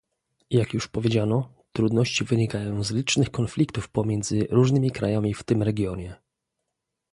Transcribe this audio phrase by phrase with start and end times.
[0.49, 6.15] Jak już powiedziano, trudności wynikają z licznych konfliktów pomiędzy różnymi krajami w tym regionie